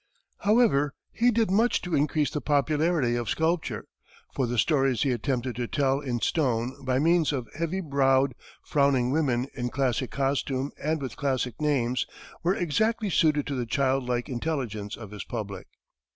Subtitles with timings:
[0.39, 3.85] However, he did much to increase the popularity of sculpture,
[4.33, 8.33] for the stories he attempted to tell in stone by means of heavy browed,
[8.63, 12.07] frowning women in classic costume and with classic names,
[12.41, 15.67] were exactly suited to the child like intelligence of his public.